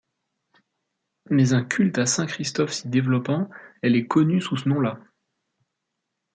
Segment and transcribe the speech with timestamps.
[1.29, 3.47] Mais un culte à saint Christophe s’y développant
[3.83, 4.99] elle est connue sous ce nom-là.